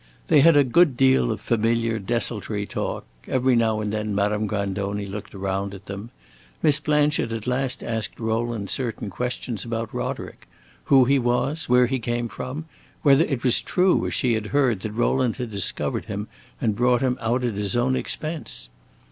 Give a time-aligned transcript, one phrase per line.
[0.29, 3.05] They had a good deal of familiar, desultory talk.
[3.27, 6.09] Every now and then Madame Grandoni looked round at them.
[6.63, 10.47] Miss Blanchard at last asked Rowland certain questions about Roderick:
[10.85, 12.65] who he was, where he came from,
[13.03, 16.27] whether it was true, as she had heard, that Rowland had discovered him
[16.59, 18.69] and brought him out at his own expense.